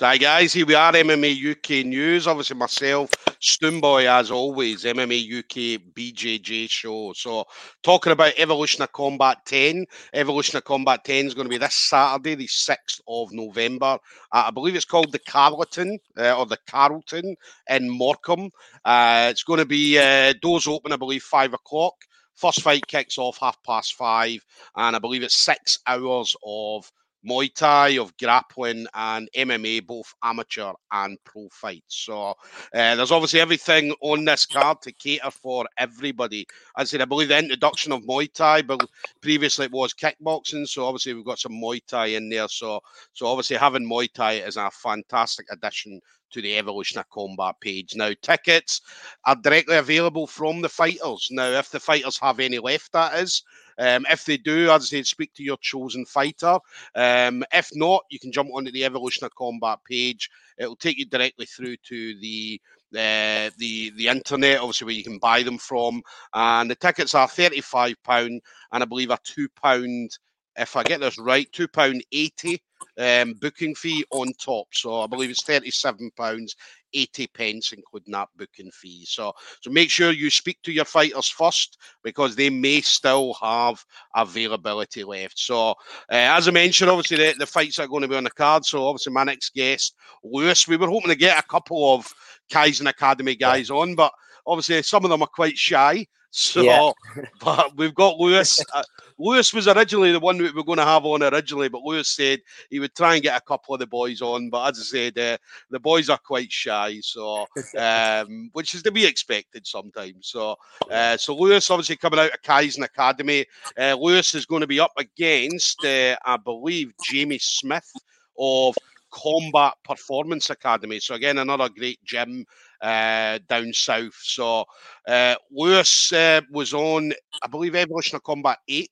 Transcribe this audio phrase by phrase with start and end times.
[0.00, 2.28] Hi guys, here we are, MMA UK News.
[2.28, 7.12] Obviously, myself, Stoomboy, as always, MMA UK BJJ show.
[7.14, 7.44] So,
[7.82, 9.84] talking about Evolution of Combat 10.
[10.14, 13.98] Evolution of Combat 10 is going to be this Saturday, the 6th of November.
[14.30, 17.34] Uh, I believe it's called the Carlton uh, or the Carlton
[17.68, 18.52] in Morecambe.
[18.84, 21.96] Uh, it's going to be uh, doors open, I believe, 5 o'clock.
[22.36, 24.46] First fight kicks off half past five,
[24.76, 26.88] and I believe it's six hours of
[27.26, 32.04] Muay Thai, of grappling, and MMA, both amateur and pro fights.
[32.04, 32.34] So uh,
[32.72, 36.46] there's obviously everything on this card to cater for everybody.
[36.76, 38.86] As I said, I believe the introduction of Muay Thai, but
[39.20, 40.66] previously it was kickboxing.
[40.68, 42.48] So obviously we've got some Muay Thai in there.
[42.48, 42.80] So
[43.12, 47.94] so obviously having Muay Thai is a fantastic addition to the Evolution of Combat page.
[47.94, 48.80] Now, tickets
[49.24, 51.28] are directly available from the fighters.
[51.30, 53.42] Now, if the fighters have any left, that is.
[53.78, 56.58] Um, if they do, as said, speak to your chosen fighter.
[56.96, 60.28] Um, if not, you can jump onto the Evolution of Combat page.
[60.58, 62.60] It'll take you directly through to the
[62.94, 66.02] uh, the the internet, obviously where you can buy them from.
[66.34, 68.40] And the tickets are thirty five pound,
[68.72, 70.18] and I believe a two pound.
[70.58, 72.60] If I get this right, two pound eighty
[72.98, 74.66] um, booking fee on top.
[74.72, 76.54] So I believe it's thirty seven pounds
[76.94, 79.04] 80 pence, including that booking fee.
[79.04, 83.84] So, so make sure you speak to your fighters first because they may still have
[84.16, 85.38] availability left.
[85.38, 85.74] So, uh,
[86.10, 88.64] as I mentioned, obviously the, the fights are going to be on the card.
[88.64, 92.12] So, obviously, my next guest, Lewis, we were hoping to get a couple of
[92.50, 94.12] Kaizen Academy guys on, but
[94.46, 96.06] obviously some of them are quite shy.
[96.30, 96.90] So, yeah.
[97.40, 98.62] but we've got Lewis.
[98.74, 98.82] Uh,
[99.18, 102.08] Lewis was originally the one that we were going to have on originally, but Lewis
[102.08, 102.40] said
[102.70, 104.50] he would try and get a couple of the boys on.
[104.50, 105.38] But as I said, uh,
[105.70, 107.46] the boys are quite shy, so
[107.78, 110.28] um, which is to be expected sometimes.
[110.28, 110.56] So,
[110.90, 113.46] uh, so Lewis obviously coming out of Kaizen Academy.
[113.76, 117.90] Uh, Lewis is going to be up against, uh, I believe, Jamie Smith
[118.38, 118.76] of
[119.10, 121.00] Combat Performance Academy.
[121.00, 122.46] So again, another great gym
[122.80, 124.18] uh, down south.
[124.20, 124.64] So
[125.06, 127.12] uh, Lewis uh, was on,
[127.42, 128.90] I believe, Evolution of Combat 8.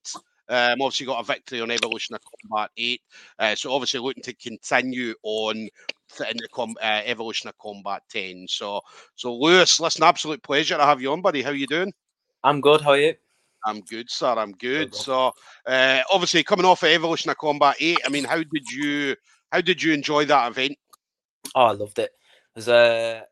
[0.49, 3.01] Um, obviously got a victory on Evolution of Combat 8.
[3.39, 8.47] Uh, so obviously looking to continue on in the com- uh, Evolution of Combat 10.
[8.49, 8.81] So,
[9.15, 11.43] so Lewis, listen, absolute pleasure to have you on, buddy.
[11.43, 11.93] How you doing?
[12.45, 12.81] I'm good.
[12.81, 13.15] How are you?
[13.65, 14.35] I'm good, sir.
[14.39, 14.95] I'm good.
[14.95, 15.33] So,
[15.67, 19.17] uh, obviously, coming off of Evolution of Combat Eight, I mean, how did you
[19.51, 20.77] how did you enjoy that event?
[21.55, 22.13] Oh, I loved it.
[22.55, 23.23] It was uh,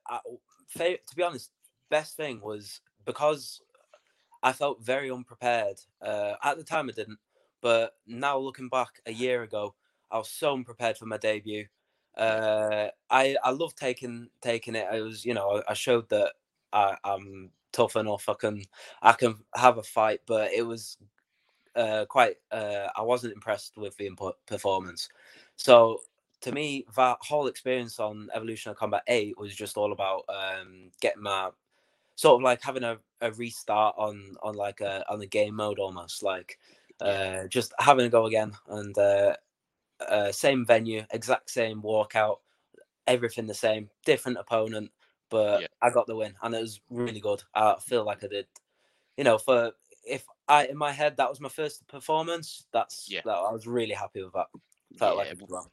[0.77, 1.51] to be honest,
[1.91, 3.61] best thing was because
[4.43, 5.81] I felt very unprepared.
[6.03, 7.19] Uh, at the time, I didn't,
[7.61, 9.75] but now looking back a year ago,
[10.11, 11.67] I was so unprepared for my debut.
[12.17, 14.87] Uh, I I love taking taking it.
[14.91, 16.35] I was, you know, I showed that
[16.73, 18.29] I, am tough enough.
[18.29, 18.63] I can
[19.03, 20.99] I can have a fight, but it was
[21.75, 22.37] uh, quite.
[22.53, 24.11] Uh, I wasn't impressed with the
[24.47, 25.09] performance.
[25.57, 26.01] So
[26.45, 30.91] to me, that whole experience on Evolution of Combat 8 was just all about um,
[31.01, 31.49] getting my
[32.17, 35.79] sort of like having a, a restart on on like a on the game mode
[35.79, 36.59] almost like
[37.01, 39.35] uh, just having a go again and uh,
[40.07, 42.37] uh, same venue, exact same walkout,
[43.07, 44.91] everything the same, different opponent,
[45.31, 45.67] but yeah.
[45.81, 47.43] I got the win and it was really good.
[47.55, 48.47] I feel like I did,
[49.17, 49.73] you know, for
[50.07, 53.67] if I in my head that was my first performance, that's yeah, that, I was
[53.67, 54.49] really happy with that.
[54.99, 55.69] Felt yeah, like it was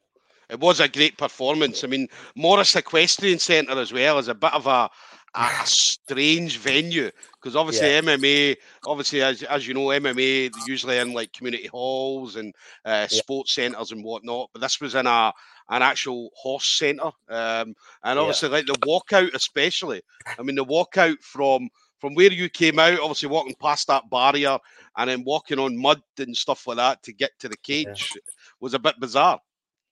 [0.51, 1.84] it was a great performance.
[1.84, 4.89] I mean, Morris Equestrian Centre as well is a bit of a,
[5.34, 8.01] a strange venue because obviously yeah.
[8.01, 12.53] MMA, obviously as as you know, MMA usually in like community halls and
[12.85, 13.17] uh, yeah.
[13.17, 14.50] sports centres and whatnot.
[14.51, 15.31] But this was in a
[15.69, 17.73] an actual horse centre, um,
[18.03, 18.56] and obviously yeah.
[18.56, 20.01] like the walkout, especially.
[20.38, 21.69] I mean, the walkout from
[22.00, 24.57] from where you came out, obviously walking past that barrier
[24.97, 28.11] and then walking on mud and stuff like that to get to the cage
[28.59, 29.40] was a bit bizarre.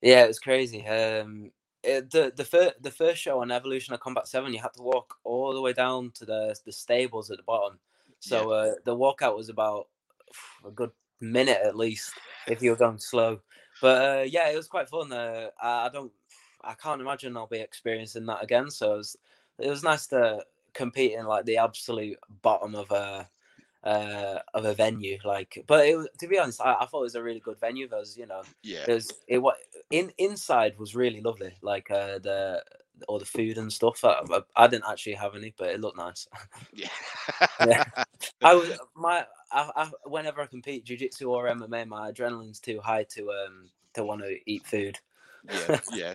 [0.02, 0.86] Yeah, it was crazy.
[0.86, 1.52] Um,
[1.84, 4.82] it, the the first the first show on Evolution of Combat Seven, you had to
[4.82, 7.80] walk all the way down to the the stables at the bottom.
[8.20, 8.72] So yeah.
[8.72, 9.88] uh, the walkout was about
[10.66, 10.92] a good
[11.22, 12.14] minute at least
[12.48, 13.40] if you were going slow.
[13.82, 15.12] But uh, yeah, it was quite fun.
[15.12, 16.12] Uh, I don't,
[16.64, 18.70] I can't imagine I'll be experiencing that again.
[18.70, 19.18] So it was,
[19.60, 20.44] it was nice to
[20.74, 23.28] compete in like the absolute bottom of a
[23.84, 25.18] uh, of a venue.
[25.24, 27.88] Like, but it, to be honest, I, I, thought it was a really good venue.
[27.88, 29.38] There's, you know, yeah, there's it.
[29.38, 29.58] What
[29.92, 31.54] in inside was really lovely.
[31.62, 32.64] Like uh, the
[33.08, 34.04] all the food and stuff.
[34.04, 36.28] I, I, I, didn't actually have any, but it looked nice.
[36.74, 36.88] Yeah,
[37.68, 37.84] yeah.
[38.42, 39.26] I was my.
[39.52, 44.04] I, I, whenever I compete jiu-jitsu or MMA, my adrenaline's too high to um to
[44.04, 45.00] want to eat food.
[45.50, 46.14] yeah, yeah.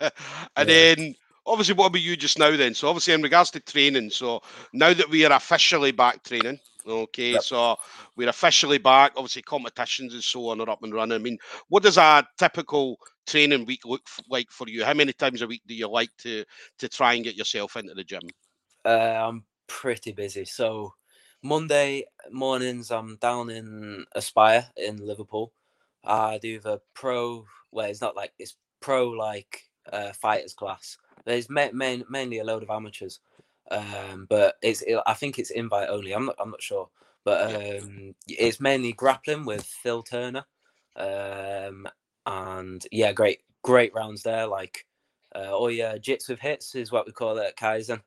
[0.56, 0.94] and yeah.
[0.94, 1.14] then
[1.46, 2.74] obviously, what about you just now then?
[2.74, 4.42] So obviously, in regards to training, so
[4.72, 7.42] now that we are officially back training, Okay, yep.
[7.42, 7.76] so
[8.16, 9.12] we're officially back.
[9.16, 11.14] Obviously, competitions and so on are up and running.
[11.14, 11.38] I mean,
[11.68, 12.96] what does a typical
[13.26, 14.84] training week look like for you?
[14.84, 16.44] How many times a week do you like to
[16.78, 18.22] to try and get yourself into the gym?
[18.84, 18.88] Uh,
[19.28, 20.44] I'm pretty busy.
[20.44, 20.94] So
[21.42, 25.52] Monday mornings, I'm down in Aspire in Liverpool.
[26.04, 29.62] I do the pro, Well, it's not like it's pro like
[29.92, 30.98] uh, fighters class.
[31.24, 33.20] There's ma- main, mainly a load of amateurs,
[33.70, 36.12] um, but it's it, I think it's invite only.
[36.12, 36.88] I'm not I'm not sure,
[37.24, 40.44] but um, it's mainly grappling with Phil Turner,
[40.96, 41.86] um,
[42.26, 44.46] and yeah, great great rounds there.
[44.46, 44.86] Like
[45.34, 48.02] uh, or yeah, jits with hits is what we call it at Kaizen,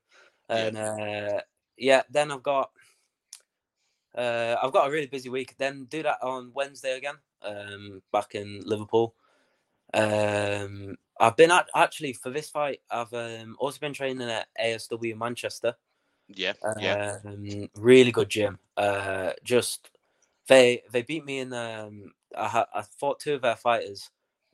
[0.50, 1.42] and uh,
[1.78, 2.70] yeah, then I've got
[4.16, 5.56] uh, I've got a really busy week.
[5.58, 9.16] Then do that on Wednesday again, um, back in Liverpool.
[9.96, 12.82] Um, I've been at, actually for this fight.
[12.92, 15.76] I've um, also been training at ASW Manchester.
[16.28, 17.18] Yeah, yeah.
[17.26, 18.60] Um, really good gym.
[18.76, 19.90] Uh, just
[20.48, 21.54] they they beat me in.
[21.54, 24.10] Um, I ha- I fought two of their fighters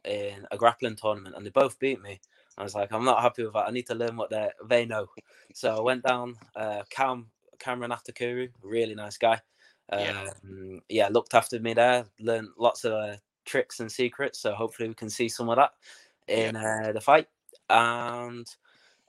[0.05, 2.19] in a grappling tournament, and they both beat me.
[2.57, 3.67] I was like, I'm not happy with that.
[3.67, 5.07] I need to learn what they they know.
[5.53, 6.35] So I went down.
[6.55, 7.27] Uh, Cam
[7.59, 9.39] Cameron Atakuru, really nice guy.
[9.91, 10.29] Yeah.
[10.43, 12.05] Um, yeah, looked after me there.
[12.19, 13.15] Learned lots of uh,
[13.45, 14.39] tricks and secrets.
[14.39, 15.71] So hopefully we can see some of that
[16.27, 17.27] in uh, the fight.
[17.69, 18.47] And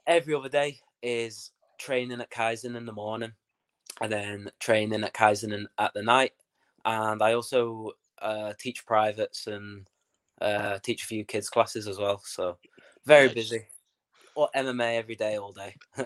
[0.07, 3.33] every other day is training at Kaizen in the morning,
[4.01, 6.31] and then training at Kaizen in, at the night.
[6.85, 7.91] And I also
[8.21, 9.87] uh, teach privates and
[10.41, 12.21] uh, teach a few kids classes as well.
[12.25, 12.57] So
[13.05, 13.35] very Nice.
[13.35, 13.67] busy.
[14.35, 15.75] Or MMA every day, all day.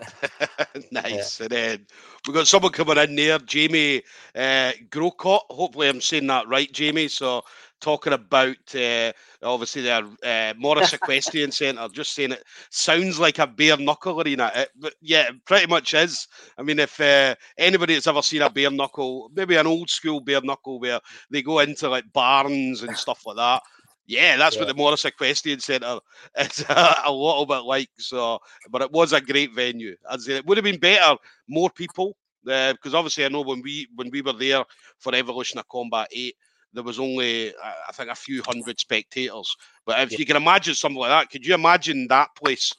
[0.92, 1.40] nice.
[1.40, 1.86] And then
[2.26, 4.02] we've got someone coming in there, Jamie
[4.34, 5.46] uh, Grocott.
[5.48, 7.08] Hopefully, I'm saying that right, Jamie.
[7.08, 7.42] So,
[7.80, 13.46] talking about uh, obviously their uh, Morris Equestrian Centre, just saying it sounds like a
[13.46, 14.50] bare knuckle arena.
[14.54, 16.26] It, but yeah, it pretty much is.
[16.56, 20.20] I mean, if uh, anybody that's ever seen a bare knuckle, maybe an old school
[20.20, 23.62] bare knuckle where they go into like barns and stuff like that.
[24.06, 25.98] Yeah, that's what the Morris Equestrian Centre
[26.38, 27.90] is a, a little bit like.
[27.98, 28.38] So,
[28.70, 29.96] but it was a great venue.
[30.10, 31.16] As it would have been better,
[31.46, 34.64] more people, because obviously I know when we when we were there
[34.98, 36.36] for Evolution of Combat Eight,
[36.72, 39.54] there was only I think a few hundred spectators.
[39.86, 40.18] But if Yeah.
[40.18, 42.72] you can imagine something like that, could you imagine that place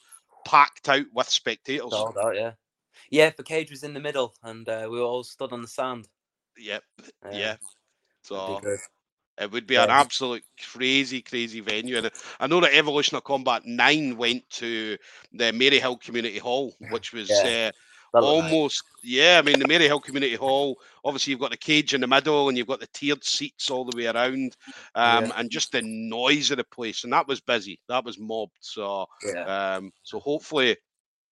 [0.45, 1.91] packed out with spectators?
[1.91, 2.51] Sold out, yeah.
[3.09, 5.68] Yeah, the cage was in the middle, and uh, we were all stood on the
[5.68, 6.07] sand.
[6.57, 6.83] Yep,
[7.25, 7.56] Uh, yeah.
[8.24, 8.62] So.
[9.41, 10.44] It would be an absolute
[10.74, 11.95] crazy, crazy venue.
[11.97, 12.12] And
[12.42, 14.97] I know that Evolution of Combat 9 went to
[15.31, 17.69] the Maryhill Community Hall, which was Yeah.
[17.69, 17.71] uh,
[18.13, 18.31] That nice.
[18.31, 22.07] almost, yeah, I mean, the Maryhill Community Hall, obviously, you've got the cage in the
[22.07, 24.57] middle and you've got the tiered seats all the way around,
[24.95, 25.31] um, Yeah.
[25.35, 27.03] and just the noise of the place.
[27.03, 28.57] And that was busy, that was mobbed.
[28.61, 29.75] So, Yeah.
[29.75, 30.77] um, so hopefully,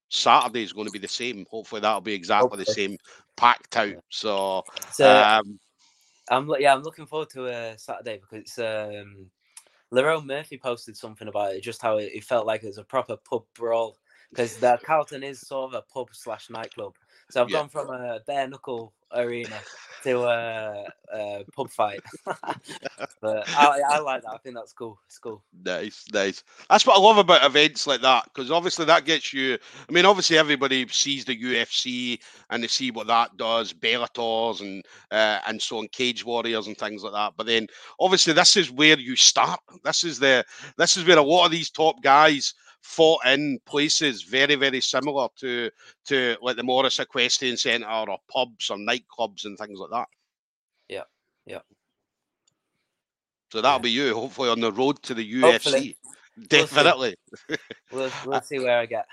[0.09, 1.45] Saturday is going to be the same.
[1.49, 2.97] Hopefully, that'll be exactly the same,
[3.35, 3.95] packed out.
[4.09, 5.59] So, So um,
[6.29, 9.29] I'm yeah, I'm looking forward to uh, Saturday because it's um,
[9.91, 12.83] Lerone Murphy posted something about it, just how it, it felt like it was a
[12.83, 13.97] proper pub brawl
[14.29, 16.93] because the Carlton is sort of a pub slash nightclub.
[17.29, 17.59] So I've Yeah.
[17.59, 19.59] gone from a bare knuckle arena
[20.03, 22.01] to a, a pub fight.
[23.21, 24.29] but I, I like that.
[24.31, 24.99] I think that's cool.
[25.07, 25.43] It's cool.
[25.63, 26.43] Nice, nice.
[26.69, 29.57] That's what I love about events like that because obviously that gets you.
[29.89, 32.19] I mean, obviously everybody sees the UFC
[32.49, 36.77] and they see what that does, Bellators and uh, and so on, Cage Warriors and
[36.77, 37.33] things like that.
[37.35, 37.67] But then
[37.99, 39.59] obviously this is where you start.
[39.83, 40.45] This is the
[40.77, 42.53] this is where a lot of these top guys
[42.87, 45.69] fought in places very very similar to
[46.05, 50.07] to like the Morris Equestrian Centre or pubs or nightclubs and things like that.
[50.87, 51.03] Yeah,
[51.45, 51.59] yeah.
[53.51, 53.83] So that'll Yeah.
[53.83, 55.41] be you, hopefully, on the road to the UFC.
[55.41, 55.97] Hopefully.
[56.47, 57.15] Definitely.
[57.91, 59.05] We'll, we'll see where I get.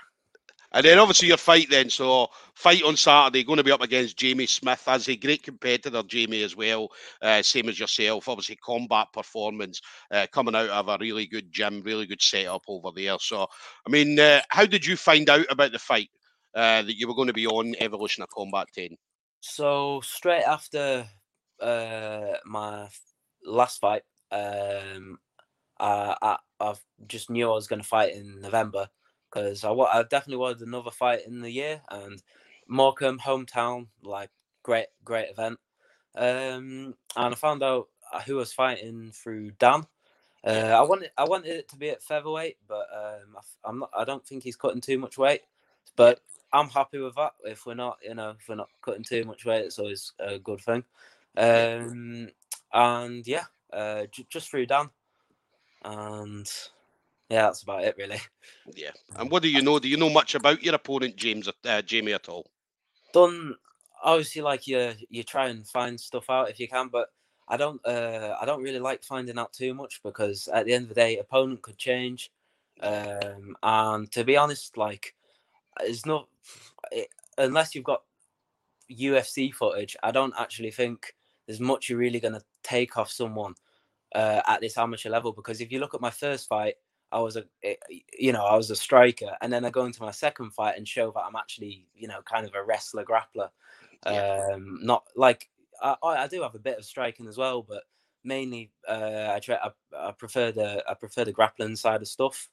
[0.75, 1.89] And then obviously your fight then.
[1.89, 6.03] So fight on Saturday, going to be up against Jamie Smith as a great competitor,
[6.03, 6.89] Jamie as well,
[7.21, 8.27] uh, same as yourself.
[8.27, 12.89] Obviously combat performance, uh, coming out of a really good gym, really good setup over
[12.93, 13.17] there.
[13.19, 13.47] So
[13.87, 16.09] I mean, uh, how did you find out about the fight
[16.53, 18.97] uh, that you were going to be on Evolution of Combat Ten?
[19.39, 21.07] So straight after
[21.61, 22.89] uh, my
[23.45, 25.19] last fight, um,
[25.79, 28.89] I, I I've just knew I was going to fight in November
[29.35, 32.23] because I, I definitely wanted another fight in the year and
[32.69, 34.31] Morecambe hometown like
[34.63, 35.59] great great event.
[36.15, 39.85] Um, and I found out uh, who was fighting through Dan.
[40.45, 43.91] Uh, I wanted I wanted it to be at featherweight, but um, I I'm not.
[43.97, 45.41] I don't think he's cutting too much weight.
[45.97, 46.21] But
[46.53, 47.33] I'm happy with that.
[47.45, 50.39] If we're not, you know, if we're not cutting too much weight, it's always a
[50.39, 50.85] good thing.
[51.37, 52.29] Um,
[52.73, 54.89] and yeah, uh, j- just through Dan,
[55.85, 56.49] and
[57.29, 58.21] yeah, that's about it really.
[58.73, 58.91] Yeah.
[59.17, 59.79] And what do you know?
[59.79, 62.51] Do you know much about your opponent, James, uh, Jamie at all?
[63.13, 63.55] Done
[64.03, 67.09] obviously like you you try and find stuff out if you can, but
[67.47, 70.83] I don't uh, I don't really like finding out too much because at the end
[70.83, 72.31] of the day, opponent could change.
[72.81, 75.15] Um, and to be honest, like
[75.81, 76.27] it's not
[76.91, 78.03] it, unless you've got
[78.91, 79.95] UFC footage.
[80.03, 81.15] I don't actually think
[81.47, 83.55] there's much you're really going to take off someone
[84.13, 86.75] uh, at this amateur level because if you look at my first fight,
[87.11, 87.75] I was a eh,
[88.17, 90.87] you know I was a striker, and then I go into my second fight and
[90.87, 93.49] show that I'm actually you know kind of a wrestler grappler.
[94.05, 94.49] Yeah.
[94.53, 95.49] Um, not like
[95.81, 97.83] I, I do have a bit of striking as well, but
[98.23, 102.49] mainly uh, I try I, I prefer the I prefer the grappling side of stuff.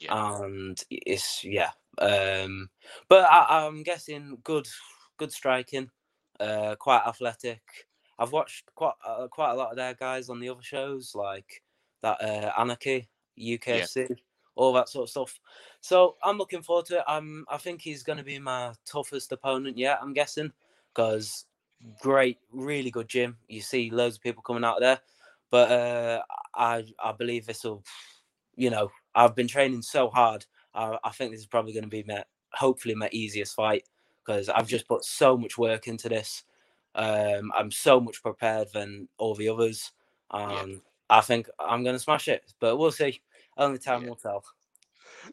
[0.00, 0.42] Yeah.
[0.42, 1.70] And it's yeah.
[1.98, 2.68] Um,
[3.08, 4.66] but I, I'm guessing good
[5.16, 5.90] good striking,
[6.40, 7.62] uh, quite athletic.
[8.18, 11.62] I've watched quite uh, quite a lot of their guys on the other shows, like
[12.02, 13.08] that uh, Anarchy,
[13.38, 14.16] UKFC, yeah.
[14.56, 15.40] all that sort of stuff.
[15.80, 17.04] So I'm looking forward to it.
[17.06, 19.98] I'm I think he's going to be my toughest opponent yet.
[20.02, 20.52] I'm guessing
[20.92, 21.46] because
[22.00, 23.36] great, really good gym.
[23.48, 25.00] You see loads of people coming out there,
[25.50, 26.22] but uh,
[26.54, 27.84] I I believe this will,
[28.56, 30.46] you know, I've been training so hard.
[30.74, 33.84] I, I think this is probably going to be my hopefully my easiest fight
[34.24, 36.44] because I've just put so much work into this.
[36.94, 39.92] Um, I'm so much prepared than all the others.
[40.30, 40.76] Um, yeah.
[41.10, 43.20] I think I'm going to smash it, but we'll see.
[43.56, 44.08] Only time yeah.
[44.08, 44.44] will tell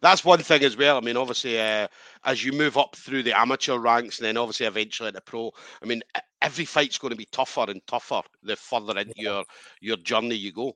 [0.02, 0.98] that's one thing as well.
[0.98, 1.88] I mean, obviously, uh,
[2.24, 5.52] as you move up through the amateur ranks and then obviously eventually into pro,
[5.82, 6.02] I mean,
[6.42, 9.24] every fight's going to be tougher and tougher the further into yeah.
[9.24, 9.44] your
[9.82, 10.76] your journey you go.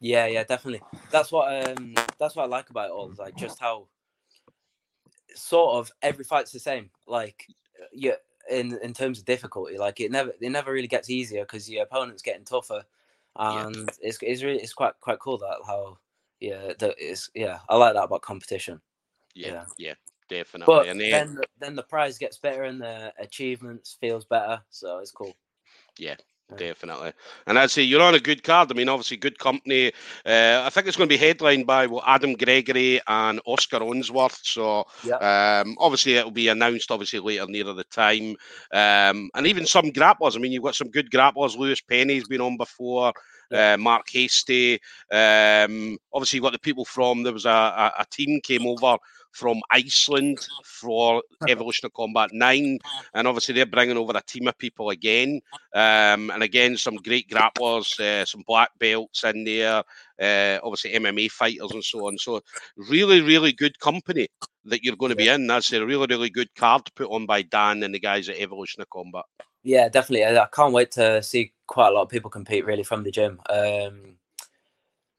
[0.00, 0.82] Yeah, yeah, definitely.
[1.10, 3.12] That's what um that's what I like about it all.
[3.18, 3.88] Like just how
[5.34, 6.90] sort of every fight's the same.
[7.06, 7.46] Like
[7.92, 8.16] yeah,
[8.50, 11.82] in in terms of difficulty, like it never it never really gets easier because your
[11.82, 12.84] opponent's getting tougher,
[13.38, 13.82] and yeah.
[14.00, 15.98] it's it's really it's quite quite cool that how
[16.40, 17.58] yeah, that is yeah.
[17.68, 18.80] I like that about competition.
[19.34, 19.94] Yeah, yeah, yeah
[20.28, 20.72] definitely.
[20.74, 24.98] But and then the, then the prize gets better and the achievements feels better, so
[24.98, 25.34] it's cool.
[25.98, 26.16] Yeah,
[26.54, 27.12] Definitely.
[27.48, 28.70] And I'd say you're on a good card.
[28.70, 29.88] I mean, obviously, good company.
[30.24, 34.38] Uh, I think it's going to be headlined by well, Adam Gregory and Oscar Unsworth.
[34.44, 34.86] So,
[35.20, 38.36] um, obviously, it'll be announced, obviously, later near the time.
[38.72, 40.36] Um, and even some grapplers.
[40.36, 41.56] I mean, you've got some good grapplers.
[41.56, 43.12] Lewis Penny's been on before.
[43.50, 44.74] Uh, Mark Hasty.
[45.10, 48.98] Um, obviously, you've got the people from, there was a, a, a team came over
[49.36, 52.78] from Iceland for Evolution of Combat 9.
[53.14, 55.42] And obviously, they're bringing over a team of people again.
[55.74, 59.82] Um, and again, some great grapplers, uh, some black belts in there,
[60.20, 62.16] uh, obviously, MMA fighters and so on.
[62.16, 62.40] So,
[62.76, 64.28] really, really good company
[64.64, 65.46] that you're going to be in.
[65.46, 68.80] That's a really, really good card put on by Dan and the guys at Evolution
[68.80, 69.24] of Combat.
[69.62, 70.24] Yeah, definitely.
[70.24, 73.40] I can't wait to see quite a lot of people compete really from the gym.
[73.50, 74.16] Um,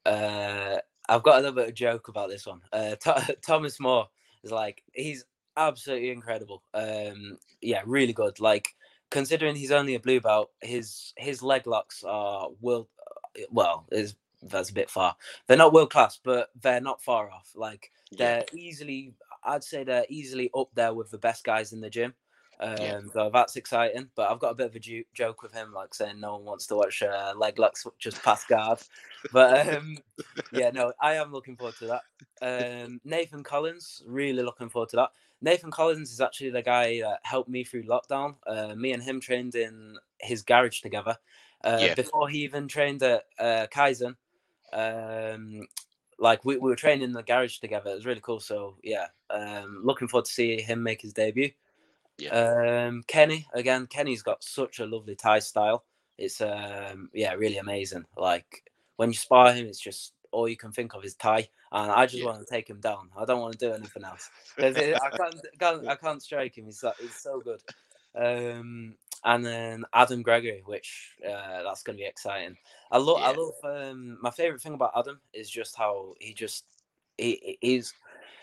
[0.04, 0.78] uh,
[1.08, 2.60] I've got a little bit of joke about this one.
[2.72, 4.08] Uh, Th- Thomas Moore
[4.42, 5.24] is like he's
[5.56, 6.62] absolutely incredible.
[6.74, 8.40] Um, yeah, really good.
[8.40, 8.74] Like
[9.10, 12.88] considering he's only a blue belt, his his leg locks are world.
[13.36, 15.16] Uh, well, is that's a bit far.
[15.46, 17.50] They're not world class, but they're not far off.
[17.54, 18.58] Like they're yeah.
[18.58, 22.14] easily, I'd say they're easily up there with the best guys in the gym.
[22.60, 23.00] Um, yeah.
[23.12, 24.08] So that's exciting.
[24.14, 26.44] But I've got a bit of a ju- joke with him, like saying no one
[26.44, 28.80] wants to watch uh, leg locks just past guard.
[29.32, 29.98] But um,
[30.52, 32.00] yeah, no, I am looking forward to
[32.40, 32.84] that.
[32.84, 35.10] Um, Nathan Collins, really looking forward to that.
[35.40, 38.34] Nathan Collins is actually the guy that helped me through lockdown.
[38.46, 41.16] Uh, me and him trained in his garage together.
[41.62, 41.94] Uh, yeah.
[41.94, 44.16] Before he even trained at uh, Kaizen,
[44.72, 45.66] um,
[46.18, 47.90] like we, we were training in the garage together.
[47.90, 48.40] It was really cool.
[48.40, 51.50] So yeah, um, looking forward to see him make his debut.
[52.18, 52.86] Yeah.
[52.88, 53.86] Um, Kenny again.
[53.86, 55.84] Kenny's got such a lovely Thai style.
[56.16, 58.04] It's um, yeah, really amazing.
[58.16, 58.64] Like
[58.96, 62.06] when you spar him, it's just all you can think of is Thai, and I
[62.06, 62.26] just yeah.
[62.26, 63.08] want to take him down.
[63.16, 64.28] I don't want to do anything else.
[64.58, 66.66] I can't, can't, I can't strike him.
[66.66, 67.62] He's he's so good.
[68.14, 68.94] Um,
[69.24, 72.56] and then Adam Gregory, which uh, that's going to be exciting.
[72.90, 73.28] I love, yeah.
[73.28, 73.90] I love.
[73.90, 76.64] Um, my favorite thing about Adam is just how he just
[77.16, 77.92] he he's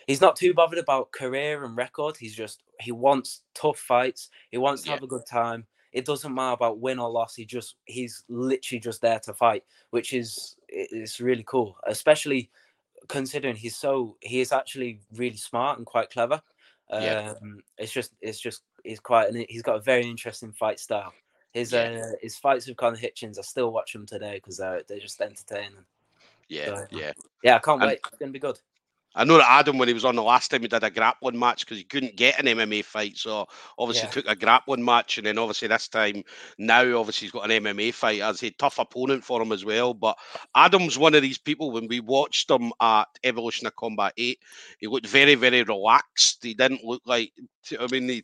[0.08, 2.18] he's not too bothered about career and record.
[2.18, 4.30] He's just he wants tough fights.
[4.52, 4.96] He wants to yeah.
[4.96, 5.66] have a good time.
[5.92, 7.36] It doesn't matter about win or loss.
[7.36, 12.50] He just he's literally just there to fight, which is it's really cool, especially
[13.08, 16.42] considering he's so he is actually really smart and quite clever.
[16.92, 17.34] Yeah.
[17.42, 21.14] Um, it's just it's just he's quite and he's got a very interesting fight style.
[21.52, 22.02] His yeah.
[22.04, 25.22] uh, his fights with Conor Hitchins, I still watch them today because they're they're just
[25.22, 25.86] entertaining.
[26.50, 27.12] Yeah, so, yeah,
[27.44, 27.56] yeah.
[27.56, 28.00] I can't and, wait.
[28.06, 28.60] It's gonna be good.
[29.16, 31.40] I know that Adam, when he was on the last time, he did a grappling
[31.40, 33.18] match because he couldn't get an MMA fight.
[33.18, 34.12] So obviously yeah.
[34.12, 36.24] took a grappling match, and then obviously this time
[36.58, 39.94] now, obviously he's got an MMA fight as a tough opponent for him as well.
[39.94, 40.18] But
[40.56, 41.72] Adam's one of these people.
[41.72, 44.40] When we watched him at Evolution of Combat Eight,
[44.80, 46.44] he looked very, very relaxed.
[46.44, 47.32] He didn't look like.
[47.80, 48.24] I mean, he,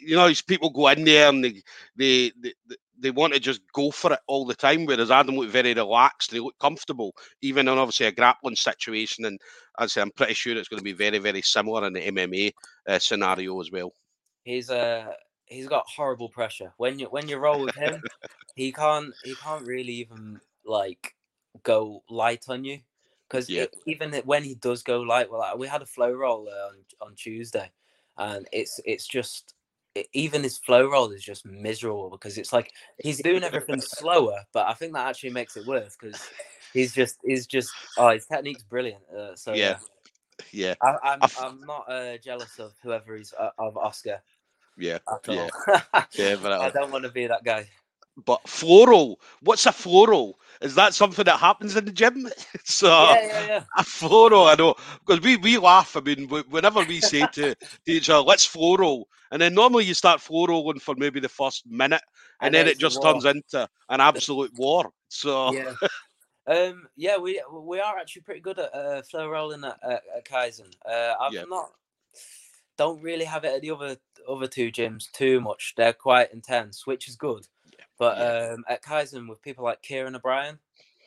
[0.00, 1.62] you know, these people go in there and they,
[1.96, 2.52] they, they
[2.98, 6.30] they want to just go for it all the time, whereas Adam looked very relaxed.
[6.30, 9.24] They looked comfortable, even in obviously a grappling situation.
[9.24, 9.40] And
[9.78, 12.00] as I say, I'm pretty sure it's going to be very, very similar in the
[12.00, 12.52] MMA
[12.88, 13.92] uh, scenario as well.
[14.44, 15.12] He's uh
[15.46, 16.72] he's got horrible pressure.
[16.76, 18.02] When you when you roll with him,
[18.54, 21.14] he can't he can't really even like
[21.62, 22.80] go light on you
[23.28, 23.66] because Yeah.
[23.86, 26.84] even when he does go light, well, like, we had a flow roll uh, on
[27.00, 27.70] on Tuesday,
[28.16, 29.54] and it's it's just
[29.94, 34.44] it, even his flow roll is just miserable because it's like he's doing everything slower,
[34.52, 36.20] but I think that actually makes it worse because
[36.76, 39.02] he's just he's just oh his technique's brilliant.
[39.16, 39.78] Uh, so Yeah.
[40.52, 44.20] Yeah, I, I'm I f- I'm not uh, jealous of whoever he's uh, of Oscar
[44.76, 45.48] yeah, at yeah,
[45.94, 46.62] all.
[46.62, 47.66] I don't want to be that guy.
[48.24, 50.38] But floral, what's a floral?
[50.62, 52.28] Is that something that happens in the gym?
[52.64, 53.64] so yeah, yeah, yeah.
[53.76, 54.74] a floral, I know,
[55.06, 55.96] because we, we laugh.
[55.96, 57.56] I mean, wh- whenever we say to, to
[57.86, 62.02] each other, let's floral, and then normally you start floralling for maybe the first minute,
[62.40, 63.12] and, then it just war.
[63.12, 64.90] turns into an absolute war.
[65.08, 65.74] So yeah.
[66.46, 70.24] Um, yeah, we we are actually pretty good at uh, flow rolling at, at, at
[70.24, 70.72] Kaizen.
[70.88, 71.44] Uh, I've Yeah.
[71.48, 71.70] not
[72.76, 73.96] don't really have it at the other
[74.28, 75.74] other two gyms too much.
[75.76, 77.46] They're quite intense, which is good.
[77.98, 78.52] But Yeah.
[78.54, 80.58] um, at Kaizen with people like Kieran O'Brien,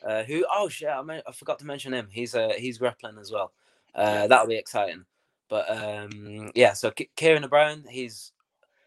[0.06, 2.08] uh, who oh shit, I, mean, I forgot to mention him.
[2.10, 3.52] He's uh, he's grappling as well.
[3.94, 4.26] Uh, Yeah.
[4.26, 5.04] That'll be exciting.
[5.48, 8.32] But um, yeah, so Ki- Kieran O'Brien, he's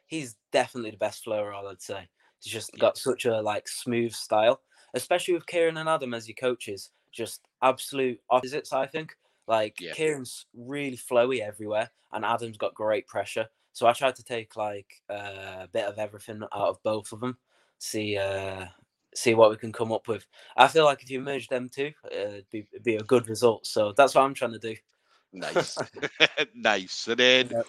[0.08, 2.08] he's definitely the best flow roll, I'd say.
[2.42, 2.80] He's just Yeah.
[2.80, 4.62] got such a like smooth style,
[4.94, 6.92] especially with Kieran and Adam as your coaches.
[7.12, 9.16] Just absolute opposites, I think.
[9.48, 9.94] Like Yeah.
[9.94, 13.48] Kieran's really flowy everywhere, and Adam's got great pressure.
[13.74, 17.20] So I tried to take like uh, a bit of everything out of both of
[17.20, 17.38] them,
[17.80, 18.66] see uh,
[19.16, 20.26] see what we can come up with.
[20.58, 23.28] I feel like if you merge them two, uh, it'd be, it'd be a good
[23.28, 23.66] result.
[23.66, 24.76] So that's what I'm trying to do.
[25.34, 25.78] nice,
[26.56, 27.08] nice.
[27.08, 27.66] And then Yep.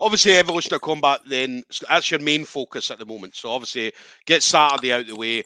[0.00, 1.20] obviously evolution of combat.
[1.26, 3.36] Then that's your main focus at the moment.
[3.36, 3.92] So obviously
[4.26, 5.44] get Saturday out of the way.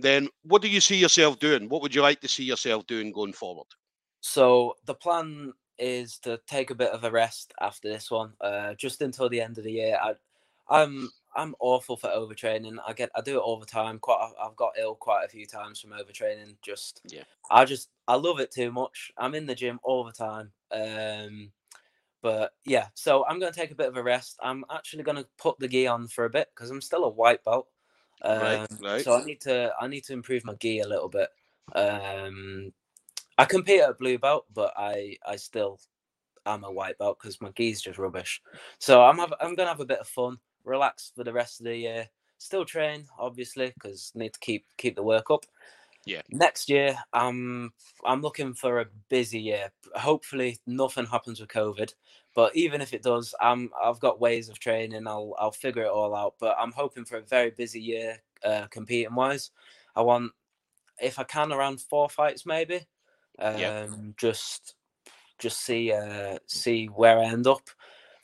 [0.00, 1.68] Then what do you see yourself doing?
[1.68, 3.66] What would you like to see yourself doing going forward?
[4.20, 8.74] So the plan is to take a bit of a rest after this one, uh,
[8.74, 9.98] just until the end of the year.
[10.02, 10.14] I,
[10.68, 12.78] I'm I'm awful for overtraining.
[12.86, 13.98] I get I do it all the time.
[13.98, 16.56] Quite I've got ill quite a few times from overtraining.
[16.62, 17.22] Just Yeah.
[17.50, 19.12] I just I love it too much.
[19.16, 20.52] I'm in the gym all the time.
[20.72, 21.52] Um,
[22.20, 24.38] but yeah, so I'm gonna take a bit of a rest.
[24.42, 27.44] I'm actually gonna put the gi on for a bit because I'm still a white
[27.44, 27.68] belt.
[28.24, 29.04] Right, Um, right.
[29.04, 31.28] So I need to I need to improve my gi a little bit.
[31.74, 32.72] Um,
[33.36, 35.80] I compete at blue belt, but I I still
[36.46, 38.42] am a white belt because my gi is just rubbish.
[38.78, 41.66] So I'm have, I'm gonna have a bit of fun, relax for the rest of
[41.66, 42.08] the year.
[42.38, 45.44] Still train, obviously, because need to keep keep the work up.
[46.04, 46.22] Yeah.
[46.30, 47.72] Next year, I'm
[48.04, 49.70] I'm looking for a busy year.
[49.94, 51.92] Hopefully, nothing happens with COVID.
[52.34, 55.06] But even if it does, I'm I've got ways of training.
[55.06, 56.34] I'll I'll figure it all out.
[56.40, 59.50] But I'm hoping for a very busy year, uh, competing wise.
[59.96, 60.32] I want,
[61.00, 62.86] if I can, around four fights maybe.
[63.38, 63.72] Um, Yeah.
[64.18, 64.62] Just
[65.38, 67.62] just see uh see where I end up.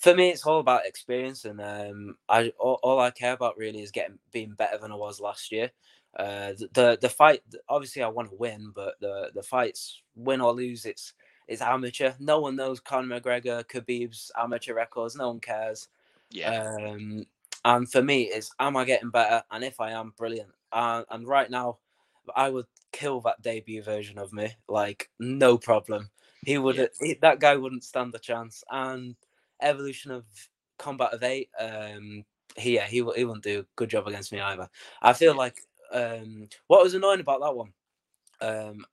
[0.01, 3.83] For me, it's all about experience, and um, I all, all I care about really
[3.83, 5.73] is getting being better than I was last year.
[6.19, 10.43] Uh, the the, the fight, obviously, I want to win, but the the fights, win
[10.43, 11.15] or lose, it's
[11.49, 12.13] it's amateur.
[12.19, 15.17] No one knows Conor McGregor, Khabib's amateur records.
[15.17, 15.89] No one cares.
[16.31, 17.27] Yeah, Um,
[17.65, 19.43] and for me, it's am I getting better?
[19.51, 20.51] And if I am, brilliant.
[20.73, 21.79] Uh, and right now,
[22.35, 26.11] I would kill that debut version of me, like no problem.
[26.45, 26.89] He would.
[27.01, 28.65] He- that guy wouldn't stand a chance.
[28.71, 29.17] And
[29.63, 30.25] evolution of
[30.79, 31.51] combat of eight.
[31.59, 32.25] Um,
[32.57, 34.69] he yeah, he he wouldn't do a good job against me either.
[35.03, 35.39] I feel Yeah.
[35.39, 35.61] like
[35.93, 37.73] um, what was annoying about that one.
[38.41, 38.85] Um,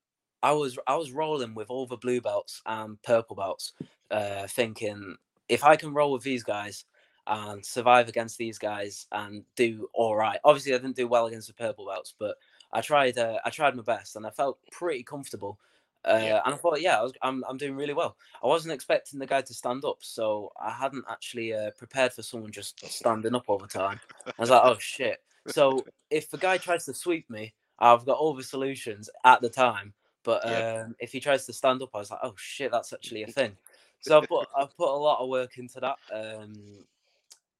[0.43, 3.73] I was I was rolling with all the blue belts and purple belts,
[4.09, 5.15] uh, thinking
[5.49, 6.85] if I can roll with these guys
[7.27, 10.39] and survive against these guys and do all right.
[10.43, 12.35] Obviously, I didn't do well against the purple belts, but
[12.73, 13.17] I tried.
[13.17, 15.59] Uh, I tried my best, and I felt pretty comfortable.
[16.03, 16.41] Uh, Yeah.
[16.45, 18.17] And I thought, yeah, I was, I'm I'm doing really well.
[18.43, 22.23] I wasn't expecting the guy to stand up, so I hadn't actually uh, prepared for
[22.23, 23.99] someone just standing up all the time.
[24.25, 25.19] I was like, oh shit.
[25.45, 29.49] So if the guy tries to sweep me, I've got all the solutions at the
[29.49, 29.93] time.
[30.23, 30.83] But Yeah.
[30.83, 33.27] um, if he tries to stand up, I was like, oh shit, that's actually a
[33.27, 33.57] thing.
[34.01, 35.97] So I put I put a lot of work into that.
[36.13, 36.85] Um,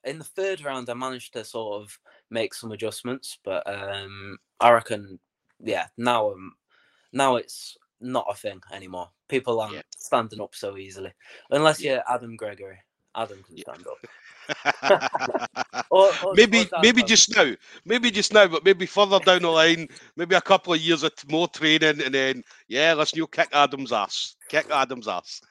[0.04, 4.72] in the third round, I managed to sort of make some adjustments, but um, I
[4.72, 5.20] reckon,
[5.60, 6.54] yeah, now um,
[7.14, 9.10] now it's not a thing anymore.
[9.28, 9.82] People aren't Yeah.
[9.98, 11.14] standing up so easily,
[11.52, 11.94] unless Yeah.
[11.94, 12.80] you're Adam Gregory.
[13.16, 13.98] Adam can stand up.
[16.34, 17.54] Maybe maybe just now,
[17.86, 21.14] maybe just now, but maybe further down the line, maybe a couple of years of
[21.30, 25.42] more training, and then yeah, let's you kick Adam's ass, kick Adam's ass.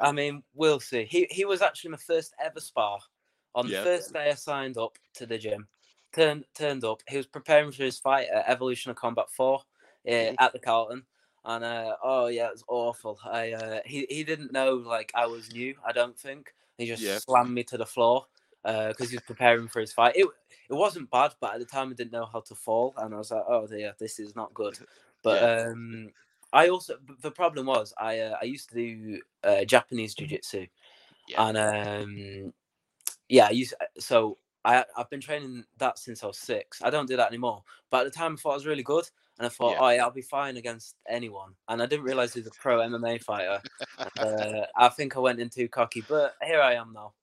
[0.00, 1.04] I mean, we'll see.
[1.04, 2.98] He he was actually my first ever spar.
[3.54, 3.78] On Yeah.
[3.82, 5.68] the first day I signed up to the gym,
[6.12, 7.02] turned turned up.
[7.08, 9.60] He was preparing for his fight at Evolution of Combat Four
[10.08, 11.04] uh, at the Carlton,
[11.44, 13.18] and uh, oh yeah, it was awful.
[13.24, 15.74] I uh, he he didn't know like I was new.
[15.86, 17.20] I don't think he just Yeah.
[17.24, 18.26] slammed me to the floor
[18.64, 20.16] because he was preparing for his fight.
[20.16, 20.26] It
[20.70, 23.18] it wasn't bad, but at the time I didn't know how to fall, and I
[23.18, 24.78] was like, oh dear, this is not good.
[25.22, 26.10] But um,
[26.52, 30.66] I also the problem was I uh, I used to do uh, Japanese jiu jitsu,
[31.26, 31.38] Yeah.
[31.38, 32.54] and um,
[33.28, 36.80] yeah, I used so I I've been training that since I was six.
[36.82, 37.64] I don't do that anymore.
[37.90, 39.04] But at the time, I thought I was really good,
[39.40, 39.80] and I thought, Yeah.
[39.80, 41.54] oh yeah, I'll be fine against anyone.
[41.66, 43.62] And I didn't realize he was a pro MMA fighter.
[44.20, 47.14] uh, I think I went in too cocky, but here I am now.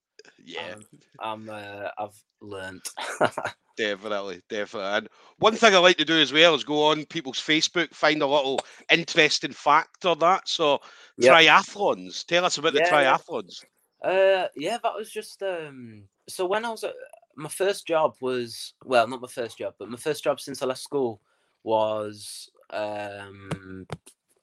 [0.43, 0.85] Yeah, Um,
[1.19, 2.89] I'm uh, I've learnt.
[3.77, 4.89] definitely, definitely.
[4.89, 8.21] And one thing I like to do as well is go on people's Facebook, find
[8.21, 8.59] a little
[8.91, 10.47] interesting fact or that.
[10.49, 10.79] So
[11.17, 11.37] Yep.
[11.37, 12.25] triathlons.
[12.25, 13.17] Tell us about the Yeah, yeah.
[13.21, 13.63] triathlons.
[14.03, 16.03] Uh, yeah, that was just um.
[16.29, 16.93] So when I was at
[17.35, 20.65] my first job was well, not my first job, but my first job since I
[20.67, 21.21] left school
[21.63, 23.87] was um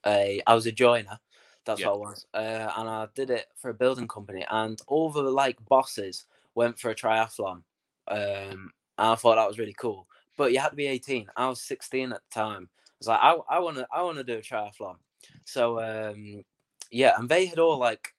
[0.05, 1.19] a I was a joiner.
[1.65, 1.87] That's Yeah.
[1.87, 4.45] what I was, uh, and I did it for a building company.
[4.51, 7.63] And all the like bosses went for a triathlon,
[8.07, 10.07] um, and I thought that was really cool.
[10.37, 11.27] But you had to be eighteen.
[11.35, 12.69] I was sixteen at the time.
[12.71, 14.97] I was like, I I want to I want to do a triathlon.
[15.43, 16.43] So um,
[16.91, 18.13] yeah, and they had all like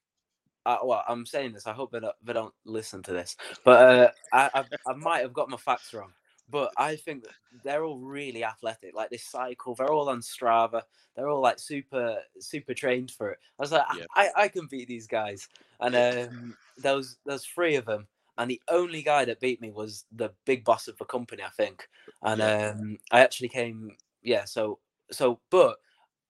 [0.66, 1.68] uh, well, I'm saying this.
[1.68, 5.20] I hope they don't, they don't listen to this, but uh, I, I I might
[5.20, 6.10] have got my facts wrong.
[6.48, 7.32] But I think that
[7.64, 8.94] they're all really athletic.
[8.94, 10.82] Like they cycle, they're all on Strava.
[11.14, 13.38] They're all like super super trained for it.
[13.58, 14.04] I was like, Yeah.
[14.14, 15.48] I, I can beat these guys.
[15.80, 18.06] And um, there was there's three of them,
[18.38, 21.50] and the only guy that beat me was the big boss of the company, I
[21.50, 21.88] think.
[22.22, 22.72] And Yeah.
[22.72, 24.44] um, I actually came, yeah.
[24.44, 24.78] So
[25.10, 25.78] so, but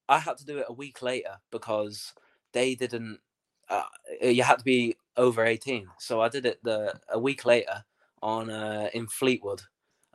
[0.09, 2.13] I had to do it a week later because
[2.53, 3.21] they didn't.
[3.69, 3.85] Uh,
[4.23, 7.85] you had to be over eighteen, so I did it the a week later
[8.23, 9.63] on uh, in Fleetwood,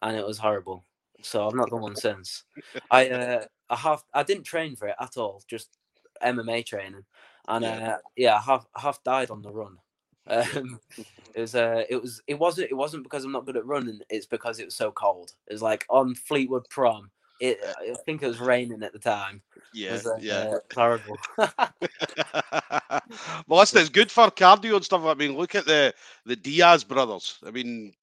[0.01, 0.85] and it was horrible.
[1.21, 2.43] So I've not done one since.
[2.89, 5.69] I uh, I have I didn't train for it at all, just
[6.23, 7.05] MMA training,
[7.47, 7.93] and Yeah.
[7.93, 9.77] uh, yeah, I have I died on the run.
[10.27, 10.79] Um,
[11.35, 13.99] it was uh, it was it wasn't it wasn't because I'm not good at running.
[14.09, 15.33] It's because it was so cold.
[15.47, 17.09] It was like on Fleetwood Prom.
[17.39, 19.41] It I think it was raining at the time.
[19.73, 20.53] Yeah, was, uh, yeah.
[20.75, 21.17] horrible.
[23.47, 25.03] well, listen, it's good for cardio and stuff.
[25.05, 25.93] I mean, look at the
[26.25, 27.39] the Diaz brothers.
[27.43, 27.93] I mean,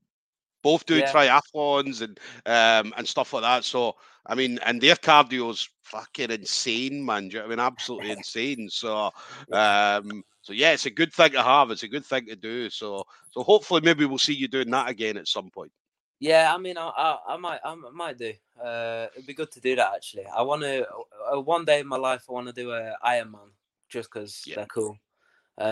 [0.68, 1.12] both doing Yeah.
[1.12, 3.64] triathlons and um and stuff like that.
[3.64, 3.94] So,
[4.26, 7.30] I mean, and their cardio's fucking insane, man.
[7.30, 7.60] You know I mean?
[7.60, 8.68] Absolutely insane.
[8.70, 9.10] So,
[9.52, 11.70] um, so yeah, it's a good thing to have.
[11.70, 12.70] It's a good thing to do.
[12.70, 15.72] So, so hopefully, maybe we'll see you doing that again at some point.
[16.20, 18.32] Yeah, I mean, I, I, I might, I might do.
[18.62, 20.26] Uh, it'd be good to do that actually.
[20.26, 20.86] I want to
[21.32, 22.24] uh, one day in my life.
[22.28, 23.50] I want to do a Ironman
[23.88, 24.54] just because Yeah.
[24.54, 24.98] they're cool.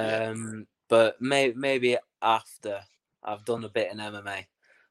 [0.01, 0.21] Yeah.
[0.31, 2.81] Um, but may, maybe after
[3.23, 4.47] I've done a bit in MMA,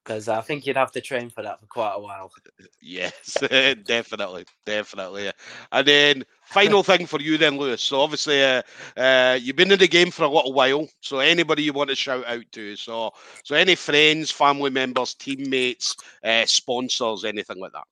[0.06, 2.32] because I think you'd have to train for that for quite a while.
[2.88, 3.36] Yes,
[3.86, 5.32] definitely, definitely.
[5.72, 7.82] And then final thing for you, then, Lewis.
[7.82, 8.62] So obviously, uh,
[8.96, 10.88] uh, you've been in the game for a little while.
[11.02, 12.76] So anybody you want to shout out to?
[12.76, 13.12] So,
[13.44, 17.86] so any friends, family members, teammates, uh, sponsors, anything like that.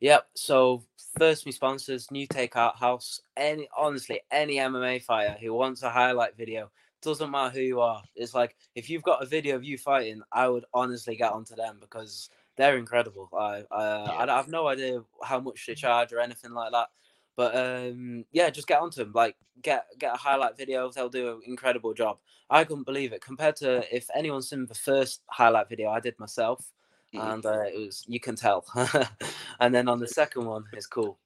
[0.00, 0.26] Yep.
[0.34, 0.84] So
[1.18, 3.20] first, my sponsors, New Take Art House.
[3.36, 6.70] Any honestly, any MMA fighter who wants a highlight video,
[7.06, 8.02] doesn't matter who you are.
[8.14, 11.54] It's like if you've got a video of you fighting, I would honestly get onto
[11.54, 13.30] them because they're incredible.
[13.38, 16.88] I I, I have no idea how much they charge or anything like that.
[17.36, 19.12] But um, yeah, just get onto them.
[19.14, 20.90] Like get get a highlight video.
[20.90, 22.18] They'll do an incredible job.
[22.50, 26.18] I couldn't believe it compared to if anyone's seen the first highlight video I did
[26.18, 26.72] myself
[27.14, 27.34] Mhm.
[27.34, 28.64] and uh, it was you can tell.
[29.60, 31.18] and then on the second one, it's cool.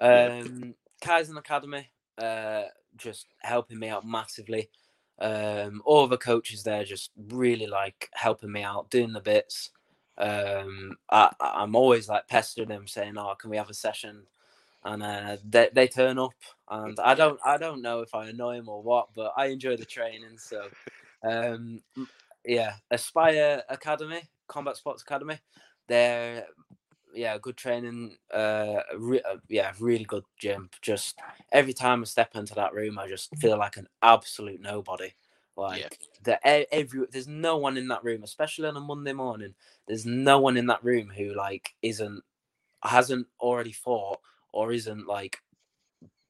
[0.00, 0.40] Yeah.
[0.42, 2.64] Um, Kaizen Academy, uh,
[2.96, 4.70] just helping me out massively.
[5.20, 9.70] Um, all the coaches there just really like helping me out, doing the bits.
[10.18, 14.22] Um, I, I'm always like pestering them, saying, "Oh, can we have a session?"
[14.84, 16.34] And uh, they they turn up,
[16.70, 19.76] and I don't I don't know if I annoy them or what, but I enjoy
[19.76, 20.38] the training.
[20.38, 20.68] So,
[21.22, 21.82] um,
[22.44, 25.38] yeah, Aspire Academy, Combat Sports Academy,
[25.88, 26.46] they're
[27.14, 28.16] yeah good training.
[28.32, 30.70] Uh, re- uh, yeah, really good gym.
[30.82, 31.18] Just
[31.52, 35.12] every time I step into that room, I just feel like an absolute nobody.
[35.56, 39.54] Like the e- every there's no one in that room, especially on a Monday morning.
[39.86, 42.22] There's no one in that room who like isn't
[42.82, 44.20] hasn't already fought
[44.52, 45.38] or isn't like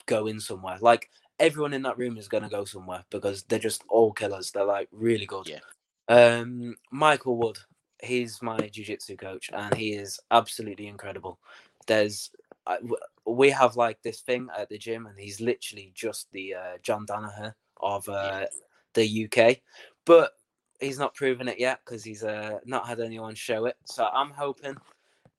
[0.06, 0.78] going somewhere.
[0.80, 4.50] Like everyone in that room is gonna go somewhere because they're just all killers.
[4.50, 5.48] They're like really good.
[5.48, 5.60] Yeah.
[6.08, 7.58] Um, Michael Wood,
[8.02, 11.38] he's my jiu-jitsu coach, and he is absolutely incredible.
[11.86, 12.30] There's
[12.66, 12.78] I-
[13.26, 17.06] we have like this thing at the gym, and he's literally just the uh, John
[17.06, 18.46] Danaher of uh,
[18.94, 19.58] the UK.
[20.04, 20.32] But
[20.80, 23.76] he's not proven it yet because he's uh, not had anyone show it.
[23.84, 24.76] So I'm hoping,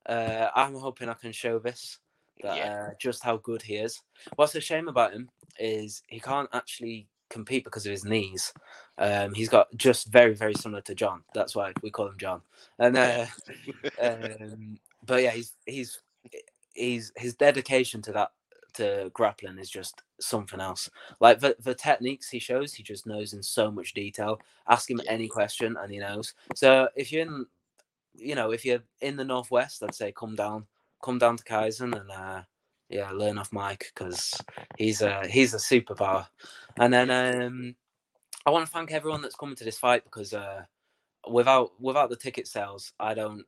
[0.06, 1.98] uh, I'm hoping I can show this
[2.42, 2.86] that Yeah.
[2.88, 4.00] uh, just how good he is.
[4.36, 8.52] What's a shame about him is he can't actually compete because of his knees.
[8.98, 11.22] Um, he's got just very very similar to John.
[11.34, 12.42] That's why we call him John.
[12.78, 13.26] And uh,
[14.00, 16.00] um, but yeah, he's he's
[16.74, 18.30] he's his dedication to that
[18.74, 20.88] to grappling is just something else.
[21.20, 24.40] Like the, the techniques he shows, he just knows in so much detail.
[24.68, 26.34] Ask him any question and he knows.
[26.54, 27.46] So if you're in,
[28.14, 30.66] you know, if you're in the northwest, I'd say come down,
[31.02, 32.42] come down to Kaizen and uh,
[32.92, 34.34] yeah, learn off Mike because
[34.76, 36.26] he's a he's a superpower.
[36.78, 37.74] And then um,
[38.46, 40.64] I want to thank everyone that's coming to this fight because uh,
[41.28, 43.44] without without the ticket sales, I don't.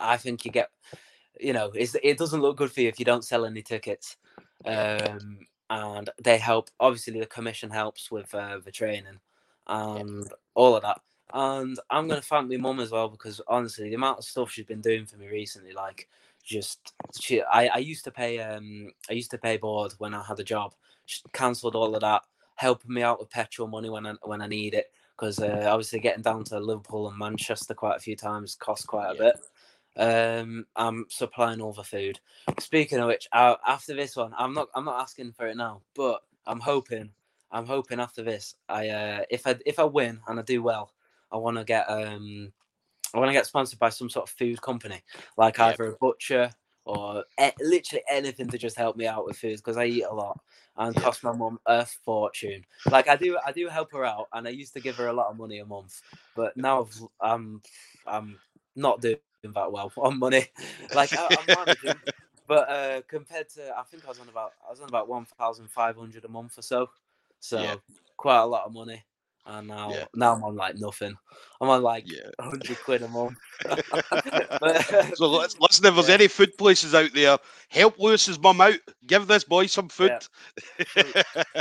[0.00, 0.70] I think you get,
[1.38, 4.16] you know, it doesn't look good for you if you don't sell any tickets.
[4.64, 6.70] Um, and they help.
[6.80, 9.18] Obviously, the commission helps with uh, the training
[9.66, 11.00] and all of that.
[11.34, 14.64] And I'm gonna thank my mum as well because honestly, the amount of stuff she's
[14.64, 16.08] been doing for me recently, like
[16.46, 20.22] just she, I, I used to pay um I used to pay board when I
[20.22, 20.74] had a job.
[21.06, 22.22] She cancelled all of that,
[22.54, 24.86] helping me out with petrol money when I when I need it.
[25.16, 29.10] Because uh, obviously getting down to Liverpool and Manchester quite a few times costs quite
[29.10, 29.32] a Yeah.
[29.32, 29.36] bit.
[29.98, 32.20] Um, I'm supplying all the food.
[32.60, 35.82] Speaking of which, uh, after this one, I'm not I'm not asking for it now,
[35.94, 37.10] but I'm hoping
[37.50, 40.92] I'm hoping after this, I uh, if I if I win and I do well,
[41.32, 42.52] I want to get um
[43.14, 45.02] I want to get sponsored by some sort of food company,
[45.36, 46.50] like either a butcher
[46.84, 50.12] or a- literally anything to just help me out with food because I eat a
[50.14, 50.40] lot
[50.76, 52.64] and cost my mum a fortune.
[52.90, 55.12] Like I do, I do help her out, and I used to give her a
[55.12, 56.02] lot of money a month,
[56.34, 57.62] but now I've, I'm
[58.06, 58.40] I'm
[58.74, 60.46] not doing that well on money.
[60.92, 62.00] Like I, I'm managing,
[62.46, 65.24] but uh, compared to I think I was on about I was on about one
[65.24, 66.90] thousand five hundred a month or so,
[67.40, 67.76] so Yeah.
[68.16, 69.04] quite a lot of money.
[69.48, 70.04] And now, Yeah.
[70.14, 71.14] now I'm on like nothing.
[71.60, 72.30] I'm on like Yeah.
[72.40, 73.38] hundred quid a month.
[74.60, 75.86] But- So let's listen.
[75.86, 76.14] If there's Yeah.
[76.14, 78.74] any food places out there, help Lewis's mum out.
[79.06, 80.12] Give this boy some food.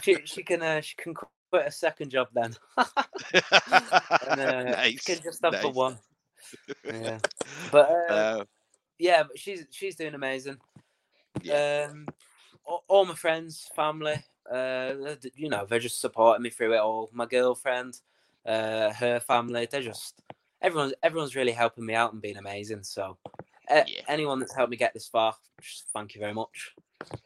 [0.03, 2.55] she she can uh, she can quit a second job then.
[2.75, 5.03] and, uh, nice.
[5.03, 5.97] She can just have the one.
[6.83, 7.19] Yeah,
[7.71, 8.43] but uh, Uh,
[8.97, 10.57] yeah, but she's she's doing amazing.
[11.43, 11.89] Yeah.
[11.91, 12.07] Um,
[12.65, 14.93] all, all my friends, family, uh,
[15.35, 17.09] you know, they're just supporting me through it all.
[17.13, 17.99] My girlfriend,
[18.45, 20.21] uh, her family, they're just
[20.61, 22.83] everyone's everyone's really helping me out and being amazing.
[22.83, 23.17] So,
[23.69, 24.01] uh, Yeah.
[24.07, 26.73] anyone that's helped me get this far, just thank you very much.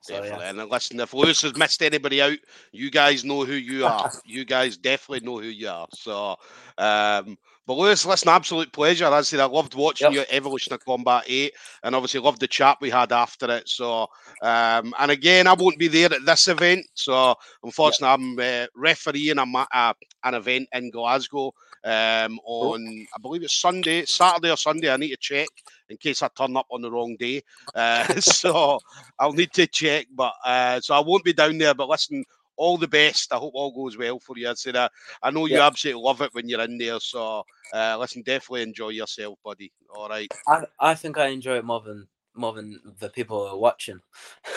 [0.01, 0.45] So, Definitely.
[0.45, 0.49] yeah.
[0.62, 2.38] And listen, if Lewis has missed anybody out,
[2.71, 4.12] you guys know who you are.
[4.25, 5.88] you guys definitely know who you are.
[5.93, 6.36] So,
[6.77, 7.38] um,
[7.69, 9.05] but Lewis, listen, absolute pleasure.
[9.05, 10.13] As I said, I loved watching Yep.
[10.13, 11.53] you at Evolution of Combat 8
[11.84, 13.69] and obviously loved the chat we had after it.
[13.69, 14.08] So,
[14.41, 16.88] um, and again, I won't be there at this event.
[16.95, 21.53] So, unfortunately, I'm uh, refereeing a, uh, an event in Glasgow
[21.84, 24.91] um, on, I believe it's Sunday, Saturday or Sunday.
[24.91, 25.49] I need to check
[25.89, 27.43] in case I turn up on the wrong day.
[27.75, 28.79] Uh, so,
[29.19, 31.75] I'll need to check, but uh, so I won't be down there.
[31.75, 32.25] But listen,
[32.60, 33.32] all the best.
[33.34, 34.50] I hope all goes well for you.
[34.50, 34.91] I'd say that.
[35.24, 35.65] I know you Yeah.
[35.65, 37.00] absolutely love it when you're in there.
[37.00, 37.43] So
[37.74, 39.72] uh, listen, definitely enjoy yourself, buddy.
[39.95, 40.32] All right.
[40.48, 44.00] I, I think I enjoy it more than more than the people are watching.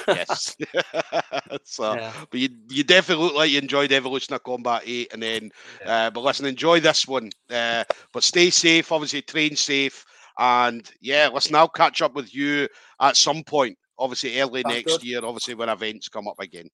[0.06, 0.56] Yes.
[1.64, 2.12] so, Yeah.
[2.30, 5.12] but you, you definitely look like you enjoyed Evolution of Combat 8.
[5.12, 6.06] And then, Yeah.
[6.06, 7.30] uh, but listen, enjoy this one.
[7.50, 10.04] Uh, but stay safe, obviously, train safe.
[10.38, 12.68] And yeah, listen, I'll catch up with you
[13.00, 15.04] at some point, obviously, early Sounds next good.
[15.04, 16.68] year, obviously, when events come up again.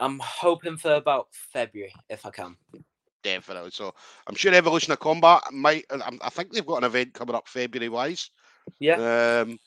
[0.00, 2.56] I'm hoping for about February if I can.
[3.22, 3.70] Definitely.
[3.72, 3.94] So
[4.26, 5.84] I'm sure Evolution of Combat might.
[5.90, 8.30] I I think they've got an event coming up February wise.
[8.78, 9.42] Yeah.
[9.42, 9.58] Um,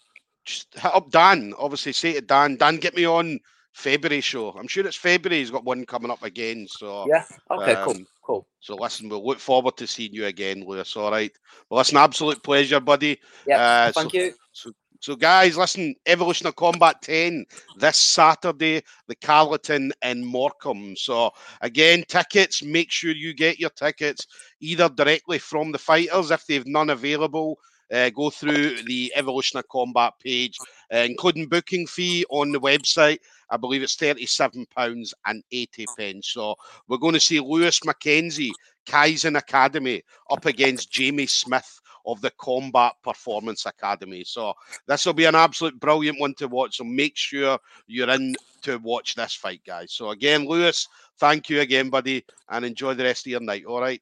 [0.45, 1.53] just hit up Dan.
[1.57, 3.39] Obviously, say to Dan, Dan, get me on
[3.73, 4.51] February show.
[4.51, 5.39] I'm sure it's February.
[5.39, 6.67] He's got one coming up again.
[6.69, 7.25] So Yeah.
[7.49, 7.75] Okay.
[7.83, 7.95] cool.
[7.95, 8.47] um, Cool.
[8.59, 10.95] so listen, we'll look forward to seeing you again, Lewis.
[10.95, 11.31] All right.
[11.69, 13.19] Well, listen, absolute pleasure, buddy.
[13.47, 13.59] Yeah.
[13.61, 14.33] uh, thank so- you.
[14.53, 14.71] So,
[15.15, 17.43] guys, listen, Evolution of Combat 10
[17.77, 20.95] this Saturday, the Carlton in Morecambe.
[20.95, 24.27] So, again, tickets, make sure you get your tickets
[24.59, 27.57] either directly from the fighters if they've none available.
[27.91, 30.55] Uh, go through the Evolution of Combat page,
[30.93, 33.17] uh, including booking fee on the website.
[33.49, 36.29] I believe it's £37 and 80 pence.
[36.29, 36.55] So,
[36.87, 38.51] we're going to see Lewis McKenzie,
[38.85, 44.23] Kaizen Academy, up against Jamie Smith of the Combat Performance Academy.
[44.23, 44.53] So
[44.87, 46.77] this will be an absolute brilliant one to watch.
[46.77, 49.93] So make sure you're in to watch this fight, guys.
[49.93, 50.87] So again, Lewis,
[51.19, 53.65] thank you again, buddy, and enjoy the rest of your night.
[53.65, 54.01] All right.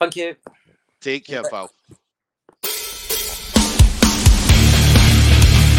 [0.00, 0.36] Thank you.
[1.00, 1.48] Take care, Okay.
[1.50, 1.70] pal.